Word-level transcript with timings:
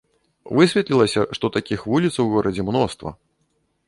Высветлілася, 0.59 1.21
што 1.37 1.51
такіх 1.57 1.83
вуліц 1.91 2.11
у 2.23 2.25
горадзе 2.33 2.65
мноства. 2.71 3.13